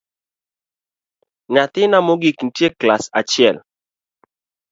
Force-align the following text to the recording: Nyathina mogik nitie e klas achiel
Nyathina 1.53 1.97
mogik 2.07 2.37
nitie 2.43 2.67
e 2.71 2.75
klas 2.79 3.03
achiel 3.19 3.57